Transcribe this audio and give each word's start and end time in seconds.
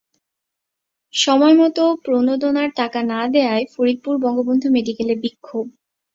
সময়মতো 1.13 1.83
প্রণোদনার 2.03 2.69
টাকা 2.79 2.99
না 3.11 3.21
দেওয়ায় 3.33 3.65
ফরিদপুরের 3.73 4.23
বঙ্গবন্ধু 4.25 4.67
মেডিকেলে 4.75 5.15
বিক্ষোভ 5.23 5.65